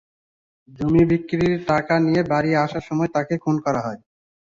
জমি 0.69 1.03
বিক্রির 1.09 1.53
টাকা 1.67 1.95
নিয়ে 2.05 2.21
বাড়ি 2.31 2.51
আসার 2.63 2.83
সময় 2.89 3.09
তাঁকে 3.15 3.35
খুন 3.43 3.55
করা 3.65 3.81
হয়। 3.85 3.99